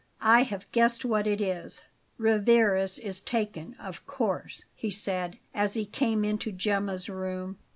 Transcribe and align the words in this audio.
"I 0.19 0.41
have 0.41 0.71
guessed 0.71 1.05
what 1.05 1.27
it 1.27 1.39
is: 1.39 1.83
Rivarez 2.17 2.97
is 2.97 3.21
taken, 3.21 3.75
of 3.79 4.03
course?" 4.07 4.65
he 4.73 4.89
said, 4.89 5.37
as 5.53 5.75
he 5.75 5.85
came 5.85 6.25
into 6.25 6.51
Gemma's 6.51 7.07
room. 7.07 7.59